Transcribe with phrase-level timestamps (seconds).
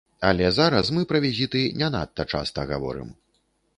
[0.29, 3.17] Але зараз мы пра візіты не надта часта гаворым.